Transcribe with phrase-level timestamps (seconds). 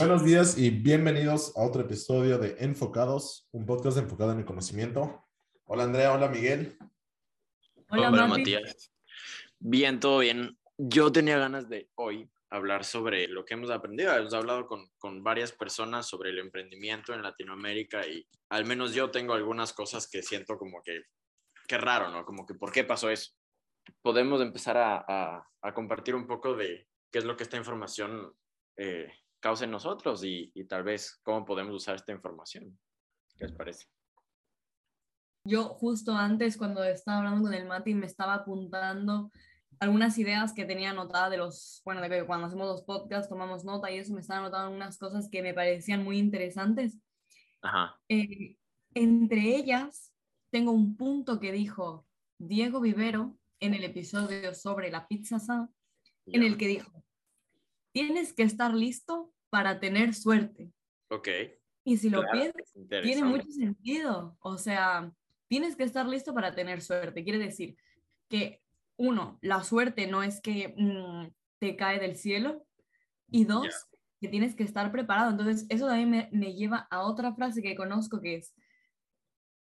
[0.00, 5.26] Buenos días y bienvenidos a otro episodio de Enfocados, un podcast enfocado en el conocimiento.
[5.66, 6.78] Hola Andrea, hola Miguel.
[7.90, 8.90] Hola, Matías.
[9.58, 10.58] Bien, todo bien.
[10.78, 14.16] Yo tenía ganas de hoy hablar sobre lo que hemos aprendido.
[14.16, 19.10] Hemos hablado con, con, varias personas sobre el emprendimiento en Latinoamérica y al menos yo
[19.10, 21.02] tengo algunas cosas que siento como que,
[21.68, 22.24] qué raro, ¿no?
[22.24, 23.32] Como que, ¿por qué pasó eso?
[24.00, 28.32] Podemos empezar a, a, compartir un poco de qué es lo que esta información
[28.78, 32.78] eh, causa en nosotros y, y, tal vez cómo podemos usar esta información.
[33.36, 33.86] ¿Qué les parece?
[35.44, 39.30] Yo justo antes, cuando estaba hablando con el Mati, me estaba apuntando
[39.78, 43.64] algunas ideas que tenía anotadas de los, bueno, de que cuando hacemos los podcasts tomamos
[43.64, 46.98] nota y eso, me estaba anotando unas cosas que me parecían muy interesantes.
[47.62, 47.98] Ajá.
[48.08, 48.58] Eh,
[48.94, 50.12] entre ellas,
[50.50, 52.06] tengo un punto que dijo
[52.38, 55.70] Diego Vivero en el episodio sobre la pizza sa,
[56.26, 57.04] en el que dijo,
[57.92, 60.72] tienes que estar listo para tener suerte.
[61.08, 61.28] Ok.
[61.84, 62.72] Y si lo piensas,
[63.02, 64.36] tiene mucho sentido.
[64.40, 65.12] O sea,
[65.48, 67.24] tienes que estar listo para tener suerte.
[67.24, 67.76] Quiere decir
[68.28, 68.62] que,
[68.96, 72.66] uno, la suerte no es que mm, te cae del cielo.
[73.32, 73.86] Y dos,
[74.20, 75.30] que tienes que estar preparado.
[75.30, 78.54] Entonces, eso también me, me lleva a otra frase que conozco que es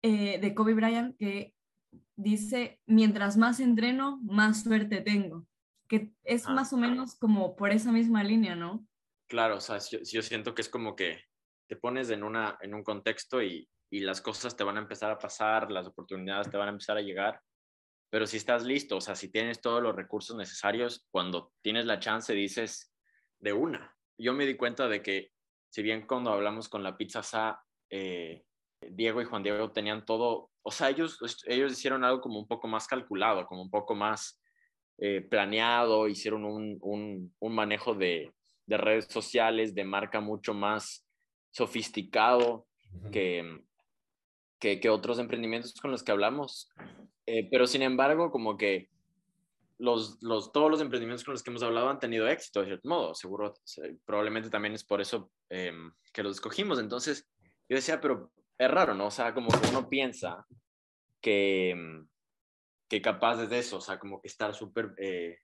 [0.02, 1.54] eh, de Kobe Bryant, que
[2.16, 5.49] dice, mientras más entreno, más suerte tengo
[5.90, 8.88] que es ah, más o menos como por esa misma línea, ¿no?
[9.28, 11.22] Claro, o sea, yo, yo, siento que es como que
[11.68, 15.12] te pones en, una, en un contexto y, y, las cosas te van a empezar
[15.12, 17.42] a pasar, las oportunidades te van a empezar a llegar,
[18.10, 22.00] pero si estás listo, o sea, si tienes todos los recursos necesarios, cuando tienes la
[22.00, 22.94] chance dices
[23.40, 23.96] de una.
[24.18, 25.32] Yo me di cuenta de que,
[25.72, 28.44] si bien cuando hablamos con la pizza sa, eh,
[28.82, 32.68] Diego y Juan Diego tenían todo, o sea, ellos, ellos hicieron algo como un poco
[32.68, 34.42] más calculado, como un poco más
[35.02, 38.34] eh, planeado, hicieron un, un, un manejo de,
[38.66, 41.08] de, redes sociales, de marca mucho más
[41.52, 42.68] sofisticado
[43.12, 43.62] que,
[44.60, 46.70] que, que, otros emprendimientos con los que hablamos.
[47.26, 48.90] Eh, pero sin embargo, como que
[49.78, 52.90] los, los, todos los emprendimientos con los que hemos hablado han tenido éxito de cierto
[52.90, 53.16] modo.
[53.16, 53.54] Seguro,
[54.06, 56.78] probablemente también es por eso em, que los escogimos.
[56.80, 57.26] Entonces,
[57.70, 59.08] yo decía, pero es raro, ¿no?
[59.08, 60.46] O sea, como que uno piensa
[61.22, 62.08] que, em,
[62.90, 65.38] que capaz de eso, o sea, como que estar súper eh,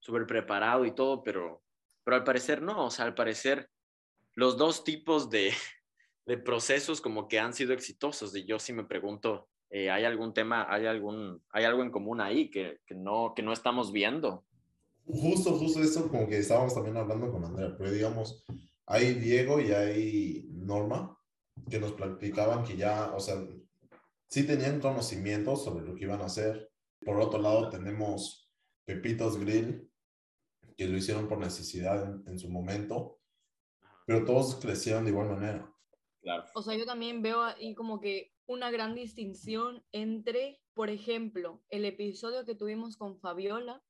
[0.00, 1.62] súper preparado y todo, pero,
[2.02, 3.70] pero al parecer no, o sea, al parecer
[4.34, 5.52] los dos tipos de,
[6.26, 8.34] de procesos como que han sido exitosos.
[8.34, 12.20] Y yo sí me pregunto, eh, ¿hay algún tema, hay, algún, hay algo en común
[12.20, 14.44] ahí que, que, no, que no estamos viendo?
[15.04, 18.44] Justo, justo eso, como que estábamos también hablando con Andrea, pero digamos,
[18.86, 21.16] hay Diego y hay Norma
[21.68, 23.36] que nos platicaban que ya, o sea,
[24.28, 26.69] sí tenían conocimiento sobre lo que iban a hacer,
[27.04, 28.50] por otro lado, tenemos
[28.84, 29.90] Pepitos Grill,
[30.76, 33.20] que lo hicieron por necesidad en, su momento,
[34.06, 35.72] pero todos crecieron de igual manera.
[36.22, 36.44] Claro.
[36.54, 41.84] O sea, yo también veo ahí como que una gran distinción entre, por ejemplo, el
[41.84, 43.82] episodio que tuvimos con Fabiola,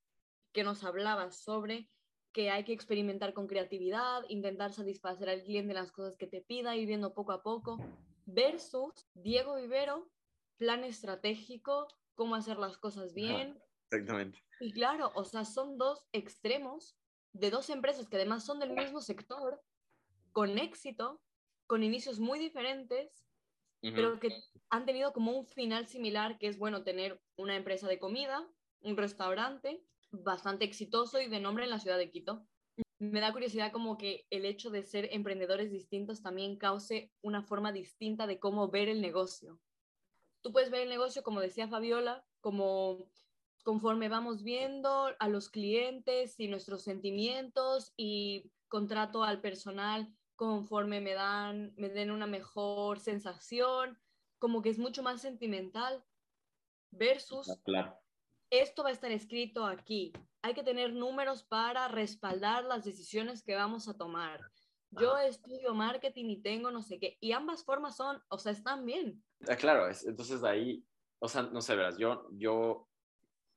[0.53, 1.88] que nos hablaba sobre
[2.32, 6.76] que hay que experimentar con creatividad, intentar satisfacer al cliente las cosas que te pida,
[6.76, 7.78] ir viendo poco a poco,
[8.26, 10.09] versus Diego Vivero,
[10.56, 11.88] plan estratégico,
[12.20, 13.58] cómo hacer las cosas bien.
[13.91, 14.44] exactamente.
[14.60, 16.94] Y claro, o sea, son dos extremos
[17.32, 19.62] de dos empresas que además son del mismo sector,
[20.31, 21.22] con éxito,
[21.66, 23.25] con inicios muy diferentes,
[23.81, 24.28] pero que
[24.69, 28.47] han tenido como un final similar, que es, bueno, tener una empresa de comida,
[28.82, 32.47] un restaurante bastante exitoso y de nombre en la ciudad de Quito.
[32.98, 37.72] Me da curiosidad como que el hecho de ser emprendedores distintos también cause una forma
[37.72, 39.58] distinta de cómo ver el negocio
[40.42, 43.10] tú puedes ver el negocio, como decía Fabiola, como
[43.62, 51.12] conforme vamos viendo a los clientes y nuestros sentimientos y contrato al personal conforme me
[51.12, 53.98] dan me den una mejor sensación,
[54.38, 56.02] como que es mucho más sentimental
[56.90, 57.52] versus
[58.48, 60.12] esto va a estar escrito aquí.
[60.42, 64.40] Hay que tener números para respaldar las decisiones que vamos a tomar
[64.90, 68.84] yo estudio marketing y tengo no sé qué, y ambas formas son, o sea, están
[68.84, 69.22] bien.
[69.48, 70.84] Ah, claro, entonces ahí,
[71.19, 72.88] o sea, no sé, verás, yo, yo,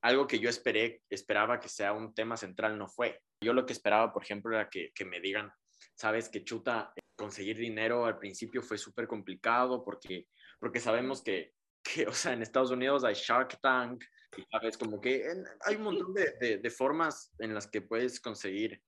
[0.02, 3.22] algo que yo esperé, esperaba que sea un tema central no fue.
[3.42, 5.52] Yo lo que esperaba, por ejemplo, era que, que me digan,
[5.96, 10.28] sabes que chuta, conseguir dinero al principio fue súper complicado porque,
[10.60, 11.54] porque sabemos que,
[11.84, 14.04] que, o sea, en Estados Unidos hay Shark Tank,
[14.36, 15.26] y sabes, como que
[15.66, 18.82] hay un montón de, de, de formas en las que puedes conseguir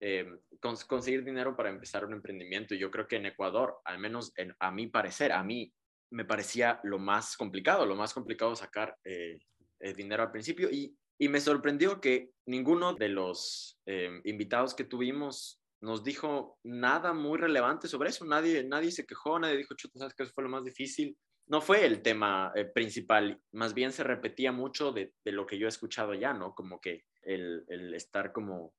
[0.00, 0.26] eh,
[0.60, 2.74] conseguir dinero para empezar un emprendimiento.
[2.74, 5.72] Yo creo que en Ecuador, al menos a mi parecer, a mí
[6.14, 9.38] me parecía lo más complicado, lo más complicado sacar eh,
[9.80, 13.78] eh, dinero al principio y, y, me sorprendió que ninguno de los
[14.24, 18.24] invitados que tuvimos nos dijo nada muy relevante sobre eso.
[18.24, 21.16] Nadie, nadie se quejó, nadie dijo, chuta, ¿sabes qué eso fue lo más difícil?
[21.46, 25.58] No fue el tema eh, principal, más bien se repetía mucho de, de, lo que
[25.58, 26.54] yo he escuchado ya, ¿no?
[26.54, 28.72] Como que el, el estar como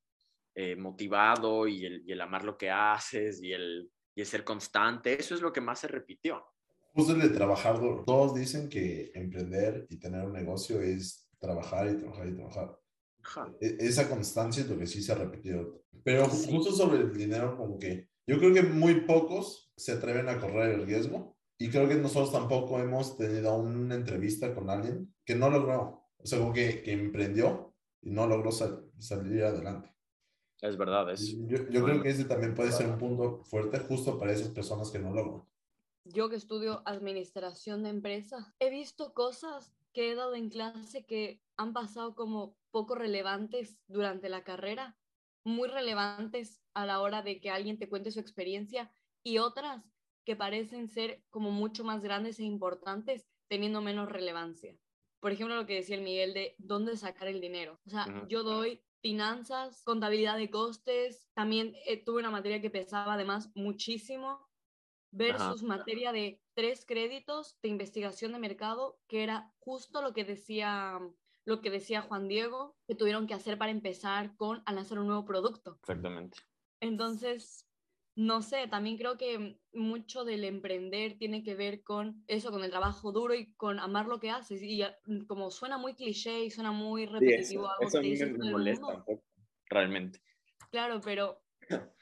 [0.56, 5.20] eh, motivado y el, el, amar lo que haces y el, y el ser constante,
[5.20, 6.44] eso es lo que más se repitió.
[6.96, 8.04] Justo el de trabajar duro.
[8.06, 12.80] Todos dicen que emprender y tener un negocio es trabajar y trabajar y trabajar.
[13.60, 15.84] E, esa constancia es lo que sí se ha repetido.
[16.04, 20.40] Pero justo sobre el dinero, como que yo creo que muy pocos se atreven a
[20.40, 25.36] correr el riesgo y creo que nosotros tampoco hemos tenido una entrevista con alguien que
[25.36, 29.94] no logró, o sea, como que, que emprendió y no logró salir adelante.
[30.62, 31.36] Es verdad, es.
[31.46, 34.90] Yo, yo creo que ese también puede ser un punto fuerte justo para esas personas
[34.90, 35.44] que no logran.
[36.06, 41.42] Yo que estudio administración de empresas, he visto cosas que he dado en clase que
[41.58, 44.98] han pasado como poco relevantes durante la carrera,
[45.44, 48.92] muy relevantes a la hora de que alguien te cuente su experiencia
[49.24, 49.84] y otras
[50.26, 54.78] que parecen ser como mucho más grandes e importantes teniendo menos relevancia.
[55.20, 57.80] Por ejemplo, lo que decía el Miguel de dónde sacar el dinero.
[57.88, 63.16] O sea, yo doy finanzas, contabilidad de costes, también eh, tuve una materia que pesaba
[63.16, 64.46] además muchísimo
[65.16, 71.00] versus materia de tres créditos de investigación de mercado, que era justo lo que decía
[71.46, 75.06] lo que decía Juan Diego, que tuvieron que hacer para empezar con a lanzar un
[75.06, 75.78] nuevo producto.
[75.80, 76.40] Exactamente.
[76.80, 77.70] Entonces,
[78.16, 82.72] no sé, también creo que mucho del emprender tiene que ver con eso, con el
[82.72, 84.62] trabajo duro y con amar lo que haces.
[84.64, 84.82] Y
[85.28, 89.06] como suena muy cliché y suena muy repetitivo, eso, a mí me molesta
[89.70, 90.20] realmente.
[90.72, 91.44] Claro, pero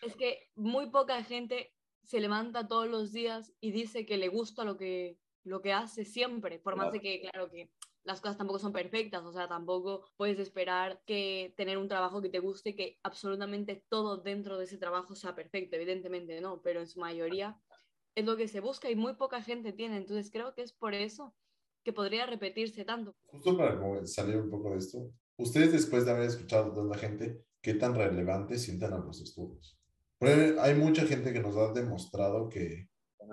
[0.01, 1.72] es que muy poca gente
[2.03, 6.05] se levanta todos los días y dice que le gusta lo que, lo que hace
[6.05, 7.71] siempre, por más de que, claro, que
[8.03, 12.29] las cosas tampoco son perfectas, o sea, tampoco puedes esperar que tener un trabajo que
[12.29, 16.87] te guste, que absolutamente todo dentro de ese trabajo sea perfecto, evidentemente no, pero en
[16.87, 17.59] su mayoría
[18.15, 20.93] es lo que se busca y muy poca gente tiene, entonces creo que es por
[20.93, 21.33] eso
[21.83, 23.15] que podría repetirse tanto.
[23.25, 27.45] Justo para salir un poco de esto, ustedes después de haber escuchado a tanta gente,
[27.61, 29.77] ¿qué tan relevante sienten a los estudios?
[30.27, 32.87] Hay mucha gente que nos ha demostrado que,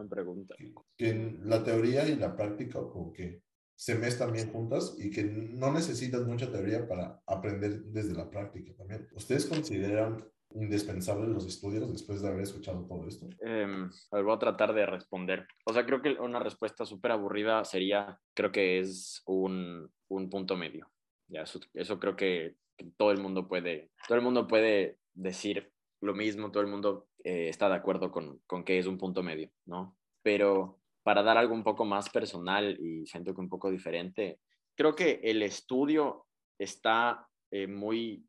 [0.08, 0.54] pregunta.
[0.96, 3.42] que, la teoría y la práctica como que
[3.74, 8.74] se mezclan bien juntas y que no necesitas mucha teoría para aprender desde la práctica
[8.76, 9.08] también.
[9.14, 10.22] ¿Ustedes consideran
[10.52, 13.26] indispensables los estudios después de haber escuchado todo esto?
[13.40, 15.46] Eh, a ver, voy a tratar de responder.
[15.64, 20.56] O sea, creo que una respuesta súper aburrida sería, creo que es un, un punto
[20.56, 20.90] medio.
[21.28, 22.56] Ya, eso, eso creo que
[22.96, 27.48] todo el mundo puede, todo el mundo puede decir lo mismo, todo el mundo eh,
[27.48, 29.96] está de acuerdo con, con, que es un punto medio, ¿no?
[30.22, 34.40] Pero para dar algo un poco más personal y siento que un poco diferente,
[34.74, 36.26] creo que el estudio
[36.58, 38.26] está eh, muy,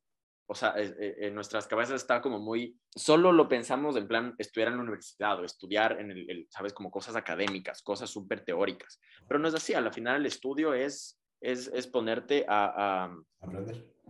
[0.47, 4.69] o sea, eh, en nuestras cabezas está como muy, solo lo pensamos en plan estudiar
[4.69, 6.73] en la universidad o estudiar en el, ¿sabes?
[6.73, 11.17] Como cosas académicas, cosas súper teóricas, pero no es así, al final el estudio es,
[11.39, 13.15] es, es ponerte a, a,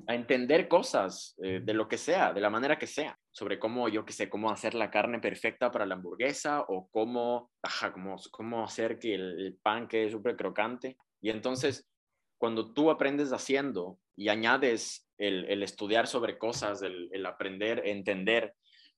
[0.08, 4.06] a entender cosas de lo que sea, de la manera que sea sobre cómo, yo
[4.06, 8.63] qué sé, cómo hacer la carne perfecta para la hamburguesa o cómo, ajá, cómo, cómo
[8.63, 10.98] hacer que el, pan quede súper crocante.
[11.22, 11.89] Y entonces,
[12.38, 18.54] cuando tú aprendes haciendo y añades el, el estudiar sobre cosas, el, el, aprender, entender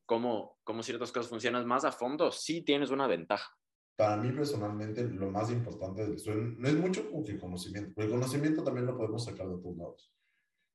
[0.05, 3.51] cómo, cómo ciertas cosas funcionan más a fondo, sí tienes una ventaja.
[3.95, 8.63] Para mí personalmente lo más importante del no es mucho que conocimiento, pero el conocimiento
[8.63, 10.11] también lo podemos sacar de todos lados.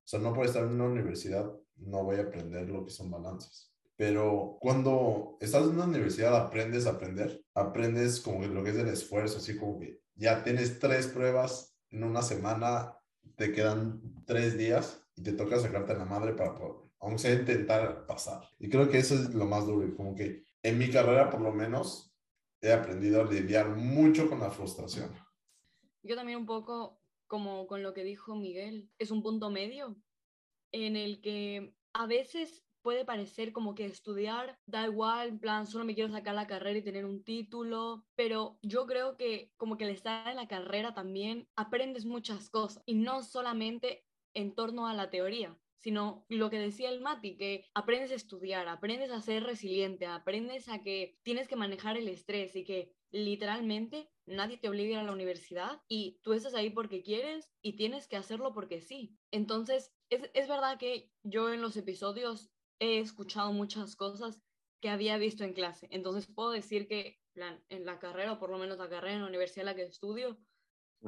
[0.09, 3.71] Sea, no puedo estar en una universidad, no voy a aprender lo que son balances.
[3.95, 8.87] Pero cuando estás en una universidad aprendes a aprender, aprendes como lo que es el
[8.87, 12.97] esfuerzo, así como que ya tienes tres pruebas en una semana,
[13.35, 18.07] te quedan tres días y te toca sacarte la madre para poder, aunque sea intentar
[18.07, 18.49] pasar.
[18.57, 21.53] Y creo que eso es lo más duro, como que en mi carrera por lo
[21.53, 22.15] menos
[22.61, 25.11] he aprendido a lidiar mucho con la frustración.
[26.01, 26.98] Yo también un poco
[27.29, 29.95] como con lo que dijo Miguel, es un punto medio
[30.73, 35.85] en el que a veces puede parecer como que estudiar da igual, en plan, solo
[35.85, 39.85] me quiero sacar la carrera y tener un título, pero yo creo que como que
[39.85, 44.93] al estar en la carrera también aprendes muchas cosas y no solamente en torno a
[44.93, 49.43] la teoría, sino lo que decía el Mati, que aprendes a estudiar, aprendes a ser
[49.43, 54.89] resiliente, aprendes a que tienes que manejar el estrés y que literalmente nadie te obliga
[54.89, 58.53] a ir a la universidad y tú estás ahí porque quieres y tienes que hacerlo
[58.53, 59.17] porque sí.
[59.31, 64.41] Entonces, es, es verdad que yo en los episodios he escuchado muchas cosas
[64.81, 65.87] que había visto en clase.
[65.91, 69.21] Entonces, puedo decir que plan, en la carrera, o por lo menos la carrera en
[69.21, 70.37] la universidad en la que estudio,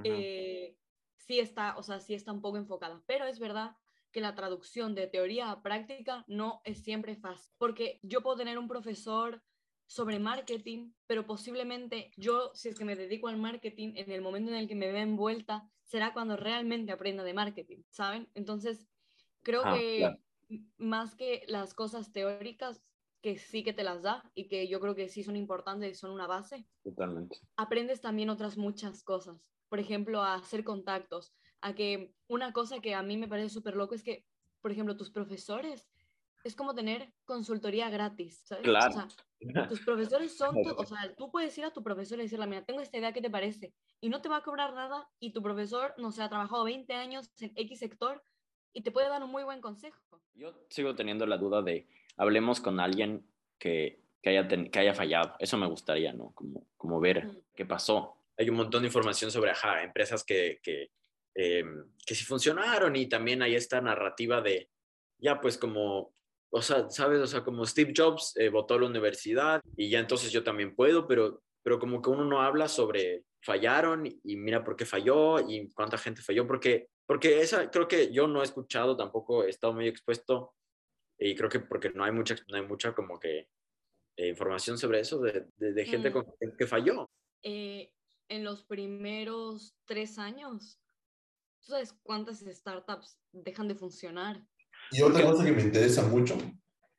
[0.04, 0.78] eh,
[1.18, 3.04] sí está, o sea, sí está un poco enfocada.
[3.08, 3.76] Pero es verdad
[4.12, 8.58] que la traducción de teoría a práctica no es siempre fácil, porque yo puedo tener
[8.58, 9.44] un profesor
[9.92, 14.50] sobre marketing, pero posiblemente yo, si es que me dedico al marketing, en el momento
[14.50, 18.30] en el que me vea envuelta, será cuando realmente aprenda de marketing, ¿saben?
[18.34, 18.88] Entonces,
[19.44, 20.16] creo ah, que
[20.78, 22.82] más que las cosas teóricas,
[23.22, 25.96] que sí que te las da y que yo creo que sí son importantes y
[25.96, 26.66] son una base.
[26.86, 27.40] Totalmente.
[27.58, 29.44] Aprendes también otras muchas cosas.
[29.68, 33.76] Por ejemplo, a hacer contactos, a que una cosa que a mí me parece súper
[33.76, 34.26] loco es que,
[34.62, 35.91] por ejemplo, tus profesores
[36.44, 38.64] es como tener consultoría gratis, ¿sabes?
[38.64, 38.90] Claro.
[38.90, 42.48] O sea, tus profesores son, o sea, tú puedes ir a tu profesor y decirle,
[42.48, 43.74] mira, tengo esta idea, ¿qué te parece?
[44.00, 46.94] Y no te va a cobrar nada y tu profesor, no sé, ha trabajado 20
[46.94, 48.24] años en X sector
[48.74, 50.00] y te puede dar un muy buen consejo.
[50.34, 53.26] Yo sigo teniendo la duda de, hablemos con alguien
[53.60, 55.36] que, que haya, que haya fallado.
[55.40, 56.32] Eso me gustaría, ¿no?
[56.32, 58.18] Como, como ver qué pasó.
[58.38, 60.92] Hay un montón de información sobre, ajá, empresas que, que,
[61.36, 64.70] em, que sí funcionaron y también hay esta narrativa de,
[65.18, 66.14] ya pues como
[66.52, 67.20] o sea, ¿sabes?
[67.20, 70.76] O sea, como Steve Jobs eh, votó a la universidad y ya entonces yo también
[70.76, 75.40] puedo, pero, pero como que uno no habla sobre fallaron y mira por qué falló
[75.40, 79.50] y cuánta gente falló, porque, porque esa creo que yo no he escuchado, tampoco he
[79.50, 80.54] estado muy expuesto
[81.18, 83.48] y creo que porque no hay mucha, no hay mucha como que
[84.18, 86.14] eh, información sobre eso de, de, gente mm.
[86.14, 86.26] con,
[86.58, 87.10] que falló.
[87.44, 87.92] Eh,
[88.28, 90.80] en los primeros tres años,
[91.62, 94.46] ¿tú sabes cuántas startups dejan de funcionar?
[94.92, 96.38] Y otra cosa que me interesa mucho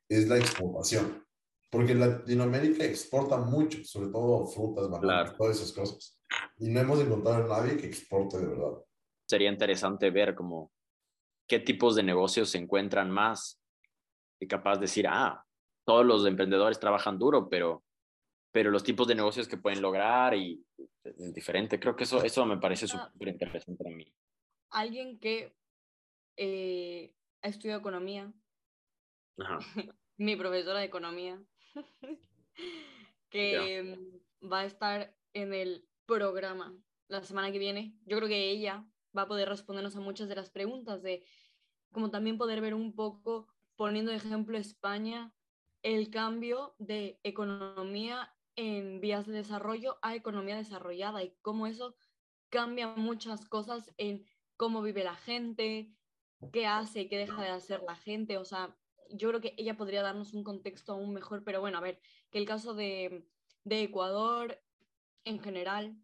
[0.09, 1.25] es la exportación.
[1.71, 6.19] Porque Latinoamérica exporta mucho, sobre todo frutas, bananas, todas esas cosas.
[6.59, 8.73] Y no hemos encontrado a nadie que exporte de verdad.
[9.27, 10.71] Sería interesante ver como
[11.49, 13.61] qué tipos de negocios se encuentran más
[14.39, 15.45] y capaz de decir, ah,
[15.87, 17.85] todos los emprendedores trabajan duro, pero,
[18.53, 20.65] pero los tipos de negocios que pueden lograr y
[21.05, 21.81] es diferente.
[21.81, 23.11] Creo que eso, eso me parece ah.
[23.13, 24.13] súper interesante para mí.
[24.71, 25.55] Alguien que
[26.37, 28.33] eh, estudio economía.
[30.17, 31.43] Mi profesora de economía.
[33.31, 33.99] que
[34.43, 36.77] va a estar en el programa
[37.09, 37.97] la semana que viene.
[38.05, 41.25] Yo creo que ella va a poder respondernos a muchas de las preguntas de
[41.93, 45.35] como también poder ver un poco, poniendo de ejemplo España,
[45.83, 51.97] el cambio de economía en vías de desarrollo a economía desarrollada y cómo eso
[52.51, 54.25] cambia muchas cosas en
[54.57, 55.91] cómo vive la gente,
[56.51, 58.39] qué hace y qué deja de hacer la gente.
[58.39, 58.77] O sea,
[59.11, 62.39] yo creo que ella podría darnos un contexto aún mejor, pero bueno, a ver, que
[62.39, 63.29] el caso de,
[63.65, 64.63] de Ecuador
[65.25, 65.97] en general,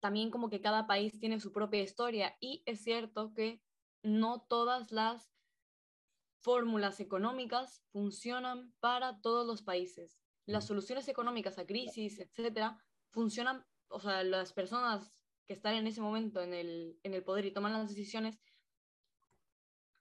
[0.00, 3.62] también como que cada país tiene su propia historia y es cierto que
[4.02, 5.30] no todas las
[6.38, 10.18] fórmulas económicas funcionan para todos los países.
[10.46, 12.78] Las soluciones económicas a crisis, etcétera,
[13.10, 15.12] funcionan, o sea, las personas
[15.46, 18.40] que están en ese momento en el, en el poder y toman las decisiones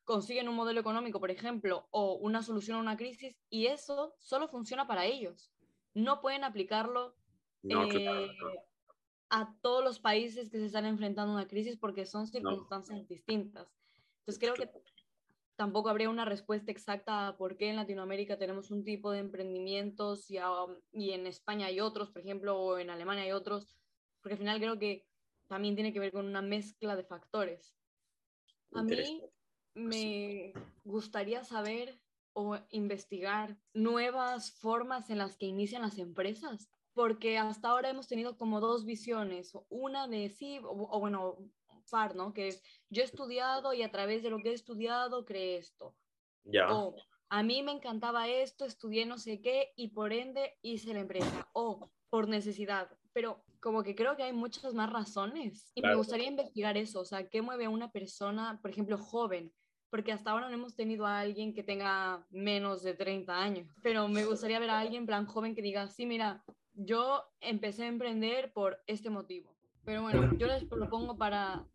[0.10, 4.48] consiguen un modelo económico, por ejemplo, o una solución a una crisis, y eso solo
[4.48, 5.52] funciona para ellos.
[5.94, 7.14] No pueden aplicarlo
[7.62, 8.28] eh,
[9.30, 13.68] a todos los países que se están enfrentando a una crisis porque son circunstancias distintas.
[14.22, 14.68] Entonces creo que
[15.56, 20.32] tampoco habría una respuesta exacta a por qué en Latinoamérica tenemos un tipo de emprendimientos
[20.32, 20.40] y,
[20.92, 23.68] y en España hay otros, por ejemplo, o en Alemania hay otros,
[24.24, 25.06] porque al final creo que
[25.46, 27.76] también tiene que ver con una mezcla de factores.
[28.74, 29.22] A mí
[29.80, 32.00] me gustaría saber
[32.34, 38.38] o investigar nuevas formas en las que inician las empresas, porque hasta ahora hemos tenido
[38.38, 41.38] como dos visiones, una de sí, o, bueno,
[41.86, 42.34] FAR, ¿no?
[42.34, 45.96] Que es, yo he estudiado y a través de lo que he estudiado creé esto.
[46.44, 46.74] Ya.
[46.74, 46.96] O,
[47.30, 51.48] a mí me encantaba esto, estudié no sé qué y por ende hice la empresa.
[51.54, 52.90] O, por necesidad.
[53.14, 57.06] Pero como que creo que hay muchas más razones y me gustaría investigar eso, o
[57.06, 59.54] sea, ¿qué mueve a una persona, por ejemplo, joven?
[59.90, 64.08] Porque hasta ahora no hemos tenido a alguien que tenga menos de 30 años, pero
[64.08, 66.44] me gustaría ver a alguien plan joven que diga, sí, mira,
[66.74, 69.56] yo empecé a emprender por este motivo.
[69.86, 71.66] Pero bueno, yo les propongo para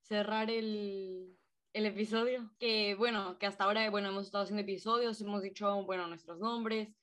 [0.00, 1.38] cerrar el,
[1.72, 6.06] el episodio, que bueno, que hasta ahora, bueno, hemos estado haciendo episodios, hemos dicho, bueno,
[6.06, 6.94] nuestros nombres,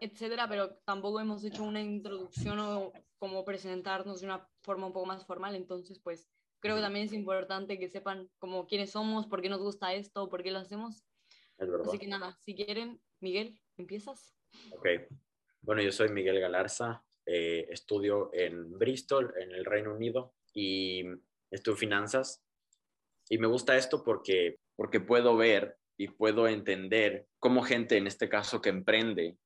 [0.00, 5.06] etcétera, pero tampoco hemos hecho una introducción o como presentarnos de una forma un poco
[5.06, 6.28] más formal, entonces pues
[6.62, 10.30] creo que también es importante que sepan como quiénes somos, por qué nos gusta esto,
[10.30, 11.04] por qué lo hacemos.
[11.58, 14.34] Así que nada, si quieren, Miguel, ¿empiezas?
[14.70, 14.86] Ok.
[15.60, 21.04] Bueno, yo soy Miguel Galarza, eh, estudio en Bristol, en el Reino Unido, y
[21.50, 22.44] estudio finanzas.
[23.28, 28.28] Y me gusta esto porque, porque puedo ver y puedo entender cómo gente, en este
[28.28, 29.36] caso que emprende,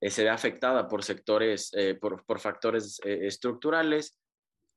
[0.00, 4.17] eh, se ve afectada por sectores, eh, por, por, factores estructurales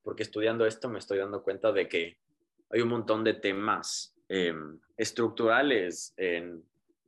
[0.03, 2.17] porque estudiando esto me estoy dando cuenta de que
[2.70, 6.63] hay un montón de temas em, estructurales en,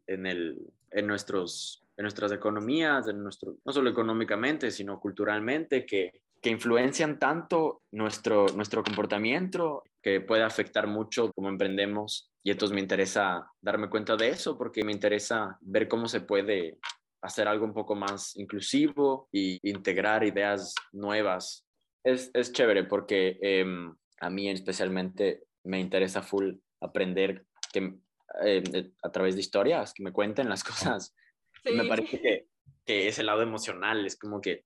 [0.07, 0.59] en, el,
[0.91, 7.17] en, nuestros, en nuestras economías, en nuestro, no solo económicamente, sino culturalmente, que, que influencian
[7.19, 12.29] tanto nuestro, nuestro comportamiento que puede afectar mucho cómo emprendemos.
[12.43, 16.77] Y entonces me interesa darme cuenta de eso porque me interesa ver cómo se puede
[17.21, 21.65] hacer algo un poco más inclusivo e integrar ideas nuevas.
[22.03, 27.97] Es, es chévere porque em, a mí especialmente me interesa full aprender que,
[28.43, 31.15] eh, a través de historias, que me cuenten las cosas.
[31.63, 32.47] Me parece que,
[32.85, 34.65] que, ese lado emocional es como que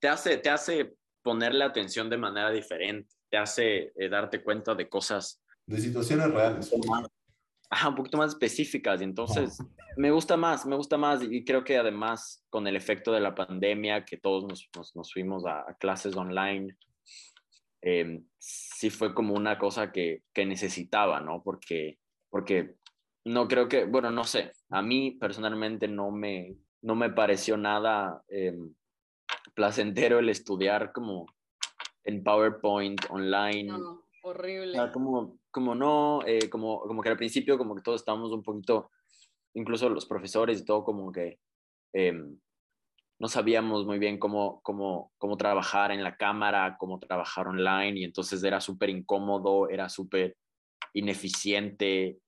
[0.00, 4.88] te hace, te hace ponerle atención de manera diferente, te hace eh, darte cuenta de
[4.88, 5.42] cosas.
[5.66, 6.72] De situaciones reales.
[7.70, 9.00] Ajá, un poquito más específicas.
[9.00, 9.58] Y entonces
[9.96, 11.22] me gusta más, me gusta más.
[11.22, 15.44] Y creo que además con el efecto de la pandemia, que todos nos, nos, fuimos
[15.46, 16.76] a, clases online,
[17.82, 21.42] eh, sí fue como una cosa que, que necesitaba, ¿no?
[21.42, 21.98] Porque,
[22.30, 22.76] porque
[23.24, 28.22] no creo que, bueno, no sé, a mí personalmente no me, no me pareció nada
[28.28, 28.56] eh,
[29.54, 31.26] placentero el estudiar como
[32.04, 33.64] en PowerPoint online.
[33.64, 34.78] No, horrible.
[34.92, 38.90] como, como no, eh, como, como que al principio como que todos estábamos un poquito,
[39.54, 41.38] incluso los profesores y todo como que
[41.94, 42.38] em,
[43.18, 48.04] no sabíamos muy bien cómo, cómo, cómo trabajar en la cámara, cómo trabajar online y
[48.04, 50.36] entonces era súper incómodo, era súper
[50.92, 52.18] ineficiente.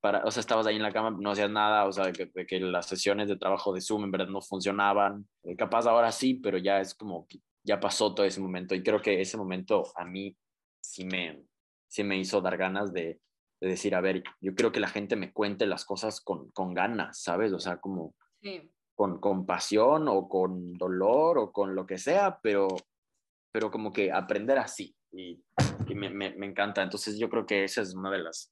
[0.00, 2.60] para, o sea, estabas ahí en la cama, no hacías nada, o sea, que, que,
[2.60, 5.28] las sesiones de trabajo de Zoom en verdad no funcionaban.
[5.42, 7.26] Eh, capaz ahora sí, pero ya es como
[7.62, 10.34] ya pasó todo ese momento y creo que ese momento a mí
[10.80, 11.44] sí me,
[11.92, 13.20] sí me hizo dar ganas de,
[13.60, 16.72] de decir, a ver, yo creo que la gente me cuente las cosas con, con
[16.72, 17.52] ganas, ¿sabes?
[17.52, 18.14] O sea, como
[18.94, 22.68] con compasión o con dolor o con lo que sea, pero,
[23.52, 25.38] pero como que aprender así y,
[25.86, 26.82] y me, me, me encanta.
[26.82, 28.50] Entonces yo creo que esa es una de las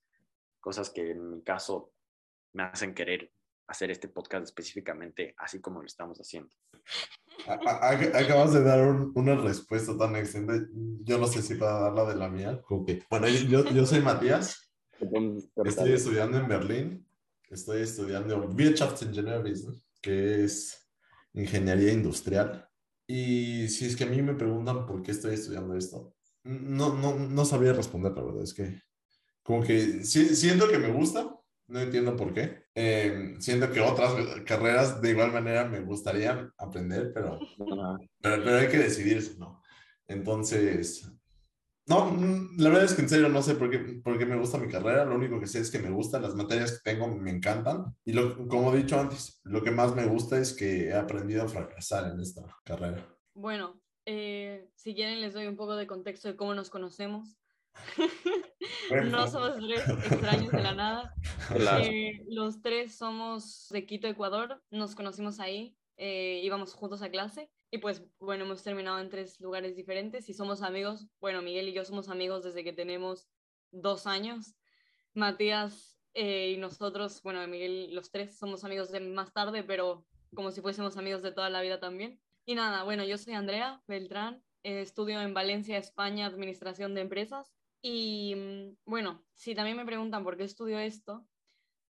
[0.60, 1.92] cosas que en mi caso
[2.52, 3.32] me hacen querer
[3.70, 6.50] hacer este podcast específicamente así como lo estamos haciendo.
[7.46, 8.80] Acabas de dar
[9.14, 10.68] una respuesta tan excelente.
[11.04, 12.60] Yo no sé si para dar la de la mía.
[13.08, 14.72] Bueno, yo, yo soy Matías.
[15.64, 17.06] Estoy estudiando en Berlín.
[17.48, 20.88] Estoy estudiando Wirtschaftsingenieurwesen, que es
[21.32, 22.68] ingeniería industrial.
[23.06, 27.16] Y si es que a mí me preguntan por qué estoy estudiando esto, no, no,
[27.16, 28.42] no sabría responder, la verdad.
[28.42, 28.82] Es que
[29.42, 31.39] como que siento que me gusta,
[31.70, 32.64] no entiendo por qué.
[32.74, 34.12] Eh, siento que otras
[34.44, 39.62] carreras de igual manera me gustaría aprender, pero, pero, pero, hay que decidirse, ¿no?
[40.06, 41.10] Entonces,
[41.86, 42.16] no,
[42.56, 44.68] la verdad es que en serio no sé por qué, por qué me gusta mi
[44.68, 47.96] carrera, lo único que sé es que me gustan, las materias que tengo me encantan
[48.04, 51.42] y lo, como he dicho antes, lo que más me gusta es que he aprendido
[51.44, 53.06] a fracasar en esta carrera.
[53.34, 57.39] Bueno, eh, si quieren les doy un poco de contexto de cómo nos conocemos.
[59.10, 61.14] No somos tres extraños de la nada.
[61.54, 64.62] Eh, los tres somos de Quito, Ecuador.
[64.70, 69.40] Nos conocimos ahí, eh, íbamos juntos a clase y pues bueno, hemos terminado en tres
[69.40, 71.06] lugares diferentes y somos amigos.
[71.20, 73.28] Bueno, Miguel y yo somos amigos desde que tenemos
[73.70, 74.54] dos años.
[75.14, 80.04] Matías eh, y nosotros, bueno, Miguel, los tres somos amigos de más tarde, pero
[80.34, 82.20] como si fuésemos amigos de toda la vida también.
[82.44, 88.34] Y nada, bueno, yo soy Andrea Beltrán, estudio en Valencia, España, Administración de Empresas y
[88.36, 91.26] mm, bueno, si también me preguntan por qué estudio esto,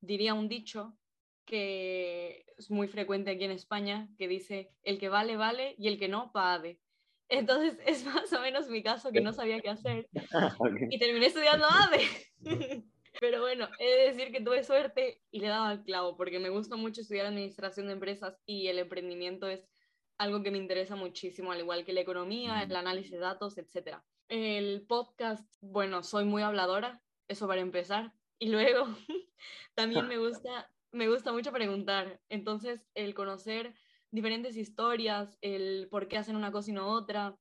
[0.00, 0.96] diría un dicho
[1.44, 5.98] que es muy frecuente aquí en España, que dice, el que vale, vale, y el
[5.98, 6.78] que no, pague.
[7.28, 10.08] Entonces es más o menos mi caso que no sabía qué hacer
[10.90, 12.06] y terminé estudiando ADE.
[13.20, 16.38] Pero bueno, he de decir que tuve suerte y le he dado al clavo porque
[16.38, 19.68] me gusta mucho estudiar administración de empresas y el emprendimiento es
[20.16, 24.04] algo que me interesa muchísimo, al igual que la economía, el análisis de datos, etcétera.
[24.30, 28.14] El podcast, bueno, soy muy habladora, eso para empezar.
[28.38, 28.86] Y luego
[29.74, 32.20] también me gusta, me gusta mucho preguntar.
[32.28, 33.74] Entonces, el conocer
[34.12, 37.40] diferentes historias, el por qué hacen una cosa y no otra,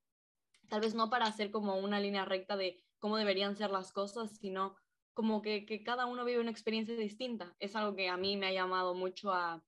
[0.68, 4.40] tal vez no para hacer como una línea recta de cómo deberían ser las cosas,
[4.40, 4.76] sino
[5.14, 7.56] como que, que cada uno vive una experiencia distinta.
[7.60, 9.64] Es algo que a mí me ha llamado mucho a,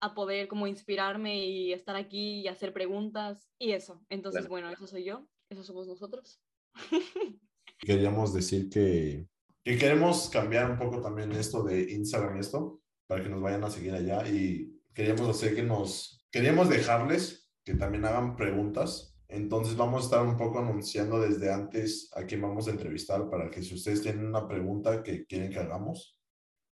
[0.00, 4.04] a poder como inspirarme y estar aquí y hacer preguntas y eso.
[4.08, 5.28] Entonces, bueno, eso soy yo.
[5.48, 6.40] Eso somos nosotros.
[7.78, 9.28] Queríamos decir que,
[9.62, 13.64] que queremos cambiar un poco también esto de Instagram y esto, para que nos vayan
[13.64, 19.16] a seguir allá y queríamos hacer que nos, queríamos dejarles que también hagan preguntas.
[19.28, 23.50] Entonces vamos a estar un poco anunciando desde antes a quién vamos a entrevistar para
[23.50, 26.18] que si ustedes tienen una pregunta que quieren que hagamos,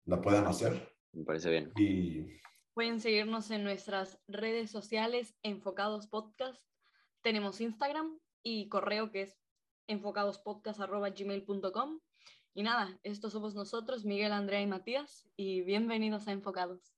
[0.04, 0.94] la puedan hacer.
[1.12, 1.72] Me parece bien.
[1.76, 2.40] Y
[2.74, 6.62] pueden seguirnos en nuestras redes sociales enfocados podcast.
[7.22, 9.36] Tenemos Instagram, y correo que es
[9.88, 12.00] enfocadospodcast.gmail.com
[12.54, 16.92] Y nada, estos somos nosotros, Miguel, Andrea y Matías, y bienvenidos a Enfocados.